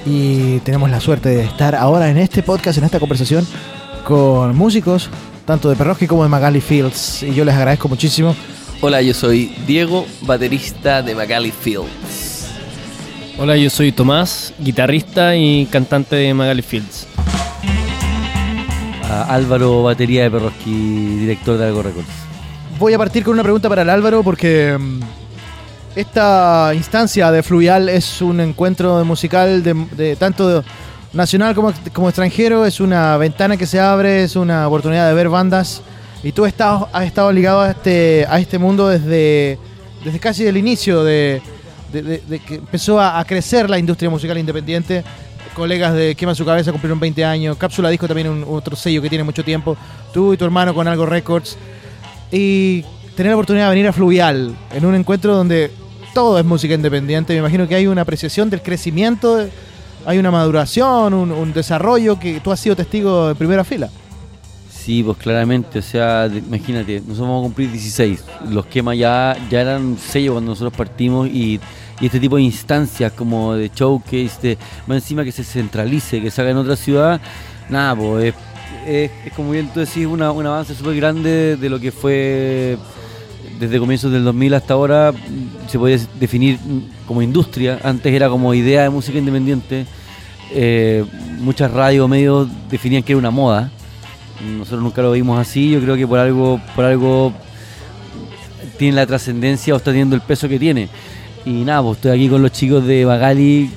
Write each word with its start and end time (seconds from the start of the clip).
Y 0.06 0.60
tenemos 0.60 0.90
la 0.90 1.00
suerte 1.00 1.30
de 1.30 1.44
estar 1.44 1.76
ahora 1.76 2.10
en 2.10 2.18
este 2.18 2.44
podcast, 2.44 2.78
en 2.78 2.86
esta 2.86 3.00
conversación, 3.00 3.46
con 4.06 4.56
músicos, 4.56 5.10
tanto 5.46 5.70
de 5.70 5.76
Perroski 5.76 6.08
como 6.08 6.24
de 6.24 6.30
Magali 6.30 6.62
Fields. 6.62 7.24
Y 7.24 7.34
yo 7.34 7.44
les 7.44 7.56
agradezco 7.56 7.90
muchísimo. 7.90 8.36
Hola, 8.80 9.02
yo 9.02 9.14
soy 9.14 9.54
Diego, 9.66 10.06
baterista 10.22 11.02
de 11.02 11.16
Magali 11.16 11.52
Fields. 11.52 12.48
Hola, 13.38 13.58
yo 13.58 13.70
soy 13.70 13.92
Tomás, 13.92 14.54
guitarrista 14.60 15.36
y 15.36 15.66
cantante 15.66 16.16
de 16.16 16.34
Magali 16.34 16.62
Fields. 16.62 17.08
Uh, 19.04 19.32
Álvaro, 19.32 19.84
batería 19.84 20.24
de 20.24 20.32
Perroski, 20.32 20.72
director 20.72 21.58
de 21.58 21.66
Algo 21.66 21.84
Records 21.84 22.27
voy 22.78 22.94
a 22.94 22.98
partir 22.98 23.24
con 23.24 23.34
una 23.34 23.44
pregunta 23.44 23.70
para 23.70 23.82
el 23.82 23.90
Álvaro 23.90 24.24
porque 24.24 24.76
um, 24.76 25.00
esta 25.96 26.72
instancia 26.76 27.32
de 27.32 27.42
Fluvial 27.42 27.90
es 27.90 28.22
un 28.22 28.40
encuentro 28.40 29.04
musical 29.04 29.64
de, 29.64 29.74
de 29.96 30.16
tanto 30.16 30.64
nacional 31.14 31.56
como, 31.56 31.74
como, 31.94 32.10
extranjero, 32.10 32.66
es 32.66 32.80
una 32.80 33.18
ventana 33.18 33.58
que 33.58 33.66
se 33.66 33.80
abre, 33.80 34.24
es 34.24 34.36
una 34.36 34.68
oportunidad 34.68 35.08
de 35.08 35.14
ver 35.16 35.30
bandas. 35.30 35.82
Y 36.24 36.32
tú 36.32 36.46
estás, 36.46 36.84
has 36.94 37.06
estado 37.06 37.32
ligado 37.32 37.62
a 37.62 37.72
este, 37.72 38.26
a 38.30 38.40
este 38.40 38.60
mundo 38.60 38.90
desde, 38.90 39.58
desde 40.04 40.20
casi 40.20 40.46
el 40.46 40.58
inicio 40.58 41.04
de, 41.04 41.42
de 41.92 42.42
que 42.46 42.56
empezó 42.56 43.00
a, 43.00 43.20
a, 43.20 43.26
crecer 43.26 43.70
la 43.70 43.80
industria 43.80 44.10
musical 44.10 44.38
independiente. 44.38 45.04
Colegas 45.56 45.96
de 45.96 46.14
Quema 46.14 46.36
su 46.36 46.46
cabeza 46.46 46.72
cumplieron 46.72 47.00
20 47.00 47.26
años, 47.26 47.58
Cápsula 47.58 47.90
Disco 47.90 48.08
también 48.08 48.28
un, 48.28 48.46
otro 48.48 48.76
sello 48.76 49.02
que 49.02 49.10
tiene 49.10 49.24
mucho 49.24 49.44
tiempo, 49.44 49.76
tú 50.14 50.34
y 50.34 50.38
tu 50.38 50.46
hermano 50.46 50.76
con 50.76 50.88
Algo 50.88 51.08
Records 51.08 51.58
y 52.32 52.84
tener 53.16 53.32
la 53.32 53.36
oportunidad 53.36 53.66
de 53.66 53.76
venir 53.76 53.88
a 53.88 53.94
Fluvial 53.94 54.56
en 54.74 54.86
un 54.86 54.96
encuentro 54.96 55.36
donde 55.36 55.72
todo 56.14 56.40
es 56.40 56.46
música 56.46 56.74
independiente. 56.74 57.34
Me 57.34 57.40
imagino 57.40 57.68
que 57.68 57.76
hay 57.76 57.88
una 57.88 58.02
apreciación 58.02 58.50
del 58.50 58.62
crecimiento, 58.62 59.48
hay 60.06 60.18
una 60.18 60.32
maduración, 60.32 61.14
un, 61.14 61.54
desarrollo 61.54 62.20
que 62.20 62.40
tú 62.40 62.52
has 62.52 62.60
sido 62.60 62.76
testigo 62.76 63.30
de 63.30 63.36
primera 63.36 63.64
fila. 63.64 63.90
Sí, 64.70 65.04
pues 65.04 65.18
claramente, 65.18 65.80
o 65.80 65.82
sea, 65.82 66.28
imagínate, 66.28 67.02
nosotros 67.02 67.20
vamos 67.20 67.42
a 67.42 67.44
cumplir 67.44 67.72
16. 67.72 68.24
Los 68.50 68.66
quemas 68.68 68.98
ya, 68.98 69.36
ya 69.50 69.62
eran 69.62 69.98
sellos 69.98 70.34
cuando 70.34 70.52
nosotros 70.52 70.74
partimos 70.78 71.28
y, 71.28 71.60
y, 72.00 72.06
este 72.06 72.20
tipo 72.20 72.38
de 72.38 72.44
instancias 72.44 73.12
como 73.12 73.54
de 73.54 73.70
showcase, 73.76 74.32
de, 74.42 74.58
más 74.86 74.98
encima 74.98 75.26
que 75.26 75.32
se 75.32 75.44
centralice, 75.44 76.22
que 76.22 76.32
se 76.32 76.42
haga 76.42 76.52
en 76.52 76.58
otra 76.58 76.76
ciudad, 76.76 77.20
nada, 77.70 77.96
pues 77.96 78.26
es 78.26 78.34
es, 78.86 79.12
como 79.36 79.52
bien 79.52 79.70
tú 79.74 79.80
decís, 79.80 80.06
una, 80.06 80.32
un 80.32 80.46
avance 80.46 80.74
súper 80.76 80.96
grande 80.96 81.58
de 81.58 81.70
lo 81.70 81.80
que 81.80 81.92
fue 81.92 82.78
desde 83.60 83.80
comienzos 83.80 84.12
del 84.12 84.24
2000 84.24 84.54
hasta 84.54 84.74
ahora, 84.74 85.14
se 85.68 85.80
podía 85.80 85.98
definir 86.20 86.60
como 87.08 87.22
industria, 87.22 87.80
antes 87.84 88.14
era 88.14 88.30
como 88.30 88.54
idea 88.54 88.84
de 88.84 88.90
música 88.90 89.18
independiente, 89.18 89.86
eh, 90.54 91.04
muchas 91.40 91.72
radios 91.72 92.06
o 92.06 92.08
medios 92.08 92.48
definían 92.70 93.04
que 93.04 93.14
era 93.14 93.20
una 93.20 93.32
moda, 93.32 93.72
nosotros 94.58 94.84
nunca 94.84 95.02
lo 95.02 95.12
vimos 95.12 95.40
así, 95.40 95.72
yo 95.72 95.82
creo 95.82 95.96
que 95.96 96.08
por 96.08 96.20
algo, 96.20 96.62
por 96.76 96.86
algo 96.86 97.34
tiene 98.78 98.96
la 98.96 99.06
trascendencia 99.08 99.74
o 99.74 99.78
está 99.78 99.92
teniendo 99.92 100.16
el 100.16 100.22
peso 100.22 100.48
que 100.48 100.60
tiene. 100.60 100.90
Y 101.46 101.64
nada, 101.64 101.82
pues 101.82 101.98
estoy 101.98 102.12
aquí 102.12 102.30
con 102.30 102.42
los 102.42 102.52
chicos 102.52 102.86
de 102.86 103.06
Bagali, 103.06 103.70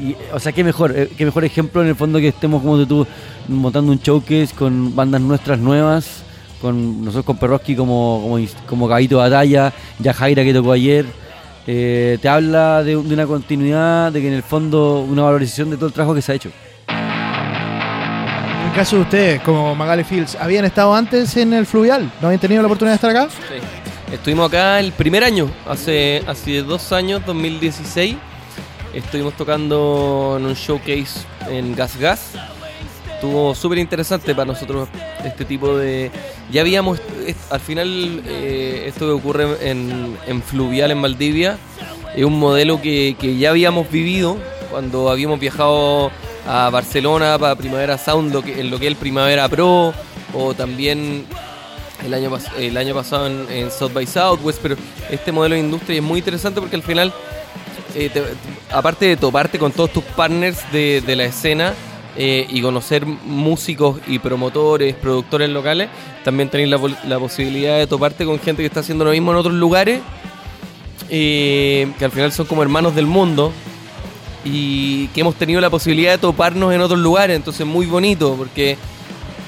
y, 0.00 0.16
o 0.32 0.38
sea, 0.40 0.52
qué 0.52 0.64
mejor, 0.64 0.94
qué 1.08 1.24
mejor 1.24 1.44
ejemplo 1.44 1.82
en 1.82 1.88
el 1.88 1.96
fondo 1.96 2.18
que 2.18 2.28
estemos 2.28 2.62
como 2.62 2.86
tú 2.86 3.06
montando 3.48 3.92
un 3.92 3.98
showcase 3.98 4.48
con 4.56 4.94
bandas 4.94 5.20
nuestras 5.20 5.58
nuevas, 5.58 6.22
con 6.60 7.04
nosotros 7.04 7.24
con 7.24 7.36
Perroski 7.36 7.76
como, 7.76 8.20
como, 8.22 8.38
como 8.66 8.88
caballito 8.88 9.16
de 9.16 9.22
batalla, 9.22 9.72
ya 9.98 10.12
Jaira 10.12 10.42
que 10.44 10.54
tocó 10.54 10.72
ayer. 10.72 11.06
Eh, 11.66 12.18
te 12.20 12.28
habla 12.28 12.82
de, 12.82 12.92
de, 12.92 12.96
una 12.96 13.26
continuidad, 13.26 14.10
de 14.12 14.20
que 14.20 14.28
en 14.28 14.34
el 14.34 14.42
fondo 14.42 15.00
una 15.00 15.22
valorización 15.22 15.70
de 15.70 15.76
todo 15.76 15.86
el 15.86 15.92
trabajo 15.92 16.14
que 16.14 16.22
se 16.22 16.32
ha 16.32 16.34
hecho. 16.34 16.50
En 16.88 18.66
el 18.68 18.72
caso 18.74 18.96
de 18.96 19.02
ustedes, 19.02 19.40
como 19.42 19.74
Magali 19.74 20.04
Fields, 20.04 20.36
¿habían 20.40 20.64
estado 20.64 20.94
antes 20.94 21.36
en 21.36 21.52
el 21.52 21.66
Fluvial? 21.66 22.10
¿No 22.20 22.28
habían 22.28 22.40
tenido 22.40 22.62
la 22.62 22.66
oportunidad 22.66 22.92
de 22.92 22.96
estar 22.96 23.10
acá? 23.10 23.28
Sí. 23.30 24.14
Estuvimos 24.14 24.48
acá 24.48 24.80
el 24.80 24.92
primer 24.92 25.22
año, 25.22 25.48
hace, 25.68 26.22
hace 26.26 26.62
dos 26.62 26.92
años, 26.92 27.22
2016. 27.26 28.16
Estuvimos 28.94 29.34
tocando 29.34 30.36
en 30.38 30.46
un 30.46 30.54
showcase 30.54 31.26
en 31.48 31.74
Gas 31.76 31.96
Gas. 31.98 32.32
Estuvo 33.14 33.54
súper 33.54 33.78
interesante 33.78 34.34
para 34.34 34.46
nosotros 34.46 34.88
este 35.24 35.44
tipo 35.44 35.76
de... 35.76 36.10
Ya 36.50 36.62
habíamos, 36.62 37.00
al 37.50 37.60
final, 37.60 38.22
eh, 38.26 38.84
esto 38.86 39.06
que 39.06 39.12
ocurre 39.12 39.70
en, 39.70 40.16
en, 40.26 40.42
Fluvial, 40.42 40.90
en 40.90 41.02
Valdivia, 41.02 41.58
es 42.16 42.24
un 42.24 42.38
modelo 42.38 42.80
que, 42.80 43.16
que, 43.20 43.36
ya 43.36 43.50
habíamos 43.50 43.90
vivido 43.90 44.36
cuando 44.70 45.10
habíamos 45.10 45.38
viajado 45.38 46.10
a 46.48 46.70
Barcelona 46.70 47.38
para 47.38 47.54
Primavera 47.54 47.98
Sound, 47.98 48.34
en 48.48 48.70
lo 48.70 48.78
que 48.78 48.86
es 48.86 48.88
el 48.88 48.96
Primavera 48.96 49.48
Pro, 49.48 49.92
o 50.34 50.54
también 50.54 51.26
el 52.04 52.14
año, 52.14 52.30
el 52.58 52.76
año 52.76 52.94
pasado 52.94 53.26
en, 53.26 53.70
South 53.70 53.92
by 53.92 54.06
Southwest, 54.06 54.60
pero 54.62 54.76
este 55.10 55.32
modelo 55.32 55.54
de 55.54 55.60
industria 55.60 55.98
es 55.98 56.02
muy 56.02 56.18
interesante 56.18 56.60
porque 56.60 56.76
al 56.76 56.82
final, 56.82 57.12
eh, 57.94 58.10
aparte 58.72 59.06
de 59.06 59.16
toparte 59.16 59.58
con 59.58 59.72
todos 59.72 59.92
tus 59.92 60.04
partners 60.04 60.58
de, 60.72 61.00
de 61.00 61.16
la 61.16 61.24
escena, 61.24 61.74
eh, 62.16 62.44
y 62.50 62.60
conocer 62.60 63.06
músicos 63.06 64.00
y 64.08 64.18
promotores, 64.18 64.96
productores 64.96 65.48
locales, 65.48 65.88
también 66.24 66.48
tenéis 66.48 66.68
la, 66.68 66.80
la, 67.06 67.20
posibilidad 67.20 67.78
de 67.78 67.86
toparte 67.86 68.24
con 68.24 68.40
gente 68.40 68.62
que 68.62 68.66
está 68.66 68.80
haciendo 68.80 69.04
lo 69.04 69.12
mismo 69.12 69.30
en 69.30 69.36
otros 69.38 69.54
lugares, 69.54 70.00
eh, 71.08 71.88
que 71.98 72.04
al 72.04 72.10
final 72.10 72.32
son 72.32 72.46
como 72.46 72.62
hermanos 72.62 72.96
del 72.96 73.06
mundo 73.06 73.52
y 74.44 75.06
que 75.08 75.20
hemos 75.20 75.36
tenido 75.36 75.60
la 75.60 75.70
posibilidad 75.70 76.10
de 76.10 76.18
toparnos 76.18 76.74
en 76.74 76.80
otros 76.80 76.98
lugares, 76.98 77.36
entonces 77.36 77.64
muy 77.64 77.86
bonito 77.86 78.34
porque 78.36 78.76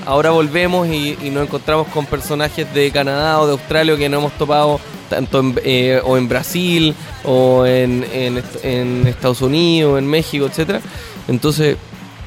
ahora 0.06 0.30
volvemos 0.30 0.86
y, 0.86 1.18
y 1.20 1.30
nos 1.30 1.48
encontramos 1.48 1.88
con 1.88 2.06
personajes 2.06 2.72
de 2.72 2.92
Canadá 2.92 3.40
o 3.40 3.46
de 3.46 3.52
Australia 3.52 3.96
que 3.96 4.08
no 4.08 4.18
hemos 4.18 4.32
topado 4.34 4.78
tanto 5.14 5.40
en, 5.40 5.54
eh, 5.64 6.00
o 6.04 6.16
en 6.16 6.28
Brasil 6.28 6.94
o 7.24 7.64
en, 7.66 8.04
en, 8.12 8.42
en 8.62 9.06
Estados 9.06 9.42
Unidos, 9.42 9.98
en 9.98 10.06
México, 10.06 10.46
etcétera. 10.46 10.80
Entonces 11.28 11.76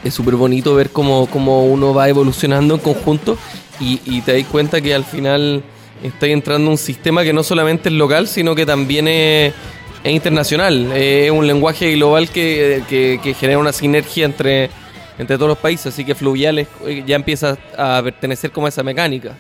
es 0.04 0.14
súper 0.14 0.36
bonito 0.36 0.76
ver 0.76 0.92
cómo, 0.92 1.28
cómo, 1.28 1.66
uno 1.66 1.94
va 1.94 2.08
evolucionando 2.08 2.76
en 2.76 2.80
conjunto 2.80 3.38
y, 3.80 4.00
y 4.06 4.22
te 4.22 4.34
das 4.40 4.48
cuenta 4.52 4.80
que 4.82 4.94
al 4.94 5.04
final 5.04 5.64
estás 6.04 6.30
entrando 6.30 6.68
en 6.68 6.72
un 6.74 6.78
sistema 6.78 7.24
que 7.24 7.34
no 7.34 7.42
solamente 7.44 7.90
es 7.90 7.96
local, 7.96 8.28
sino 8.28 8.54
que 8.54 8.66
también 8.66 9.08
es, 9.08 9.54
es 10.04 10.14
internacional, 10.14 10.92
es 10.94 11.32
un 11.32 11.48
lenguaje 11.48 11.92
global 11.94 12.30
que, 12.30 12.84
que- 12.88 13.20
que 13.24 13.34
genera 13.34 13.58
una 13.58 13.74
sinergia 13.74 14.26
entre, 14.26 14.70
entre 15.18 15.38
todos 15.38 15.50
los 15.50 15.58
países, 15.58 15.88
así 15.88 16.06
que 16.06 16.14
Fluvial 16.14 16.60
es- 16.60 16.68
ya 17.08 17.16
empieza 17.16 17.58
a 17.78 18.02
pertenecer 18.04 18.52
como 18.52 18.68
a 18.68 18.70
esa 18.70 18.84
mecánica. 18.84 19.36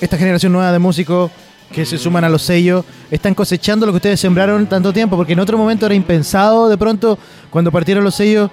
Esta 0.00 0.16
generación 0.16 0.52
nueva 0.52 0.72
de 0.72 0.78
músicos 0.78 1.30
que 1.72 1.84
se 1.84 1.98
suman 1.98 2.24
a 2.24 2.28
los 2.28 2.42
sellos 2.42 2.84
están 3.10 3.34
cosechando 3.34 3.86
lo 3.86 3.92
que 3.92 3.96
ustedes 3.96 4.20
sembraron 4.20 4.66
tanto 4.66 4.92
tiempo, 4.92 5.16
porque 5.16 5.32
en 5.32 5.40
otro 5.40 5.58
momento 5.58 5.86
era 5.86 5.94
impensado 5.94 6.68
de 6.68 6.78
pronto 6.78 7.18
cuando 7.50 7.72
partieron 7.72 8.04
los 8.04 8.14
sellos 8.14 8.50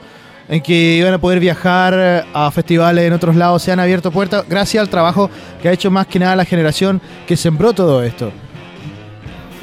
en 0.49 0.61
que 0.61 0.97
iban 0.97 1.13
a 1.13 1.19
poder 1.19 1.39
viajar 1.39 2.25
a 2.33 2.51
festivales 2.51 3.05
en 3.05 3.13
otros 3.13 3.35
lados, 3.35 3.61
se 3.61 3.71
han 3.71 3.79
abierto 3.79 4.11
puertas 4.11 4.45
gracias 4.47 4.81
al 4.81 4.89
trabajo 4.89 5.29
que 5.61 5.69
ha 5.69 5.71
hecho 5.71 5.89
más 5.89 6.07
que 6.07 6.19
nada 6.19 6.35
la 6.35 6.45
generación 6.45 7.01
que 7.27 7.37
sembró 7.37 7.73
todo 7.73 8.03
esto. 8.03 8.31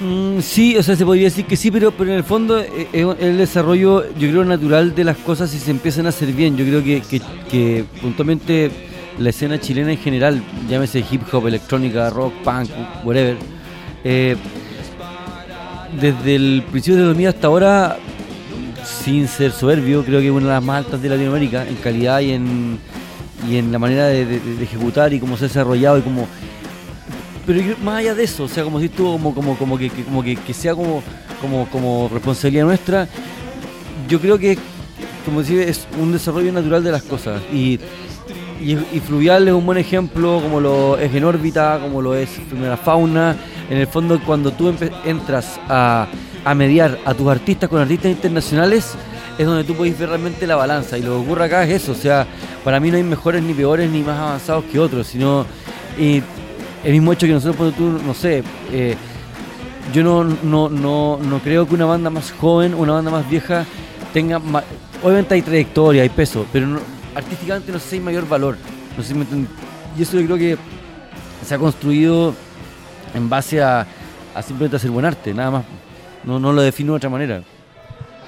Mm, 0.00 0.40
sí, 0.40 0.78
o 0.78 0.82
sea, 0.82 0.96
se 0.96 1.04
podría 1.04 1.24
decir 1.24 1.44
que 1.44 1.56
sí, 1.56 1.70
pero, 1.70 1.90
pero 1.90 2.10
en 2.10 2.16
el 2.16 2.24
fondo 2.24 2.58
eh, 2.58 2.88
es 2.90 3.06
el 3.20 3.36
desarrollo, 3.36 4.08
yo 4.14 4.30
creo, 4.30 4.44
natural 4.46 4.94
de 4.94 5.04
las 5.04 5.18
cosas 5.18 5.50
si 5.50 5.58
se 5.58 5.70
empiezan 5.70 6.06
a 6.06 6.08
hacer 6.08 6.32
bien. 6.32 6.56
Yo 6.56 6.64
creo 6.64 6.82
que 6.82 7.84
puntualmente 8.00 8.89
la 9.20 9.30
escena 9.30 9.60
chilena 9.60 9.92
en 9.92 9.98
general, 9.98 10.42
llámese 10.68 11.04
hip 11.08 11.22
hop, 11.30 11.46
electrónica, 11.46 12.08
rock, 12.08 12.32
punk, 12.42 12.70
whatever, 13.04 13.36
eh, 14.02 14.34
desde 16.00 16.36
el 16.36 16.64
principio 16.70 17.00
de 17.00 17.04
2000 17.04 17.26
hasta 17.28 17.46
ahora, 17.46 17.98
sin 18.82 19.28
ser 19.28 19.52
soberbio, 19.52 20.02
creo 20.04 20.20
que 20.20 20.26
es 20.26 20.32
una 20.32 20.46
de 20.46 20.52
las 20.54 20.64
más 20.64 20.86
altas 20.86 21.02
de 21.02 21.10
Latinoamérica 21.10 21.68
en 21.68 21.76
calidad 21.76 22.20
y 22.20 22.32
en, 22.32 22.78
y 23.46 23.56
en 23.56 23.70
la 23.70 23.78
manera 23.78 24.06
de, 24.06 24.40
ejecutar 24.62 25.12
y 25.12 25.20
cómo 25.20 25.36
se 25.36 25.44
ha 25.44 25.48
desarrollado 25.48 25.98
y 25.98 26.02
cómo 26.02 26.26
pero 27.46 27.62
más 27.82 27.98
allá 27.98 28.14
de 28.14 28.24
eso, 28.24 28.44
o 28.44 28.48
sea, 28.48 28.64
como 28.64 28.78
si 28.78 28.86
estuvo 28.86 29.12
como, 29.12 29.34
como, 29.34 29.58
como 29.58 29.78
que, 29.78 29.90
como 29.90 30.22
que, 30.22 30.38
sea 30.54 30.74
como, 30.74 31.02
como, 31.40 31.68
como 31.68 32.08
responsabilidad 32.12 32.64
nuestra, 32.64 33.08
yo 34.08 34.20
creo 34.20 34.38
que, 34.38 34.56
como 35.24 35.40
es 35.40 35.86
un 36.00 36.12
desarrollo 36.12 36.52
natural 36.52 36.84
de 36.84 36.92
las 36.92 37.02
cosas. 37.02 37.42
Y, 37.52 37.80
y, 38.60 39.00
Fluvial 39.00 39.48
es 39.48 39.54
un 39.54 39.64
buen 39.66 39.78
ejemplo, 39.78 40.40
como 40.42 40.60
lo 40.60 40.98
es 40.98 41.14
en 41.14 41.24
órbita, 41.24 41.78
como 41.80 42.02
lo 42.02 42.14
es 42.14 42.28
Primera 42.48 42.76
Fauna. 42.76 43.36
En 43.70 43.78
el 43.78 43.86
fondo, 43.86 44.20
cuando 44.24 44.52
tú 44.52 44.72
entras 45.04 45.58
a, 45.68 46.06
a 46.44 46.54
mediar 46.54 46.98
a 47.04 47.14
tus 47.14 47.28
artistas 47.28 47.68
con 47.68 47.80
artistas 47.80 48.10
internacionales, 48.10 48.94
es 49.38 49.46
donde 49.46 49.64
tú 49.64 49.74
puedes 49.74 49.98
ver 49.98 50.08
realmente 50.10 50.46
la 50.46 50.56
balanza. 50.56 50.98
Y 50.98 51.02
lo 51.02 51.10
que 51.10 51.26
ocurre 51.26 51.44
acá 51.44 51.64
es 51.64 51.82
eso, 51.82 51.92
o 51.92 51.94
sea, 51.94 52.26
para 52.64 52.80
mí 52.80 52.90
no 52.90 52.96
hay 52.96 53.02
mejores 53.02 53.42
ni 53.42 53.54
peores 53.54 53.90
ni 53.90 54.02
más 54.02 54.18
avanzados 54.18 54.64
que 54.64 54.78
otros, 54.78 55.06
sino... 55.06 55.46
Y 55.98 56.22
el 56.84 56.92
mismo 56.92 57.12
hecho 57.12 57.26
que 57.26 57.32
nosotros, 57.32 57.56
cuando 57.56 57.76
tú, 57.76 58.06
no 58.06 58.14
sé, 58.14 58.42
eh, 58.72 58.96
yo 59.92 60.02
no, 60.02 60.24
no, 60.24 60.68
no, 60.68 61.18
no 61.22 61.38
creo 61.40 61.66
que 61.66 61.74
una 61.74 61.84
banda 61.86 62.10
más 62.10 62.32
joven, 62.32 62.74
una 62.74 62.92
banda 62.92 63.10
más 63.10 63.28
vieja, 63.28 63.64
tenga. 64.12 64.38
ma- 64.38 64.62
obviamente 65.02 65.34
hay 65.34 65.42
trayectoria, 65.42 66.02
hay 66.02 66.08
peso, 66.08 66.46
pero 66.52 66.66
no- 66.66 66.99
artísticamente 67.14 67.72
no 67.72 67.78
sé 67.78 67.88
si 67.88 67.94
hay 67.96 68.00
mayor 68.00 68.28
valor. 68.28 68.56
No 68.96 69.02
sé 69.02 69.10
si 69.10 69.14
me 69.14 69.26
y 69.98 70.02
eso 70.02 70.18
yo 70.18 70.26
creo 70.26 70.38
que 70.38 70.58
se 71.44 71.54
ha 71.54 71.58
construido 71.58 72.34
en 73.14 73.28
base 73.28 73.62
a, 73.62 73.86
simplemente 74.42 74.76
hacer 74.76 74.90
buen 74.90 75.04
arte, 75.04 75.34
nada 75.34 75.50
más. 75.50 75.64
No, 76.24 76.38
no 76.38 76.52
lo 76.52 76.62
defino 76.62 76.92
de 76.92 76.96
otra 76.98 77.10
manera. 77.10 77.42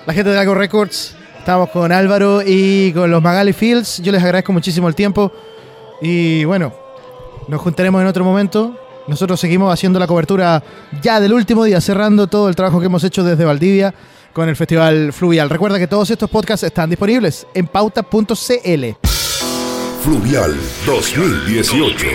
La 0.07 0.13
gente 0.13 0.31
de 0.31 0.39
Algo 0.39 0.55
Records, 0.55 1.15
estamos 1.39 1.71
con 1.71 1.93
Álvaro 1.93 2.43
y 2.45 2.93
con 2.93 3.11
los 3.11 3.23
Magali 3.23 3.53
Fields. 3.53 4.03
Yo 4.03 4.11
les 4.11 4.23
agradezco 4.23 4.53
muchísimo 4.53 4.89
el 4.89 4.95
tiempo. 4.95 5.33
Y 6.01 6.45
bueno, 6.45 6.73
nos 7.49 7.61
juntaremos 7.61 8.01
en 8.01 8.09
otro 8.09 8.25
momento. 8.25 8.77
Nosotros 9.07 9.39
seguimos 9.39 9.73
haciendo 9.73 9.99
la 9.99 10.07
cobertura 10.07 10.63
ya 11.01 11.21
del 11.21 11.33
último 11.33 11.65
día, 11.65 11.81
cerrando 11.81 12.27
todo 12.27 12.49
el 12.49 12.57
trabajo 12.57 12.81
que 12.81 12.87
hemos 12.87 13.05
hecho 13.05 13.23
desde 13.23 13.45
Valdivia 13.45 13.95
con 14.33 14.49
el 14.49 14.57
Festival 14.57 15.13
Fluvial. 15.13 15.51
Recuerda 15.51 15.79
que 15.79 15.87
todos 15.87 16.11
estos 16.11 16.29
podcasts 16.31 16.65
están 16.65 16.91
disponibles 16.91 17.47
en 17.55 17.67
pauta.cl. 17.67 18.85
Fluvial 20.03 20.57
2018. 20.87 22.07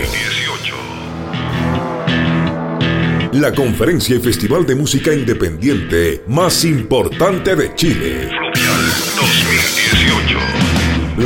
La 3.32 3.52
conferencia 3.54 4.16
y 4.16 4.20
festival 4.20 4.66
de 4.66 4.74
música 4.74 5.12
independiente 5.12 6.24
más 6.26 6.64
importante 6.64 7.54
de 7.54 7.74
Chile. 7.74 8.47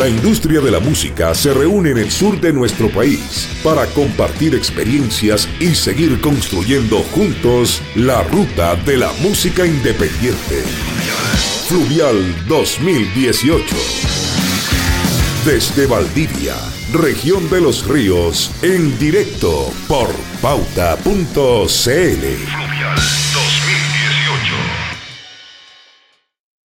La 0.03 0.09
industria 0.09 0.61
de 0.61 0.73
la 0.73 0.81
música 0.81 1.33
se 1.33 1.55
reúne 1.55 1.91
en 1.91 1.99
el 1.99 2.11
sur 2.11 2.41
de 2.41 2.53
nuestro 2.53 2.91
país 2.91 3.49
para 3.63 3.87
compartir 3.87 4.53
experiencias 4.53 5.49
y 5.61 5.77
seguir 5.77 6.21
construyendo 6.21 7.05
juntos 7.15 7.81
la 7.95 8.25
ruta 8.25 8.75
de 8.75 8.97
la 8.97 9.13
música 9.21 9.65
independiente. 9.65 10.65
Fluvial 11.69 12.35
2018. 12.49 13.77
Desde 15.45 15.87
Valdivia, 15.87 16.57
región 16.93 17.49
de 17.49 17.61
los 17.61 17.87
ríos, 17.87 18.51
en 18.61 18.99
directo 18.99 19.73
por 19.87 20.09
pauta.cl. 20.41 21.13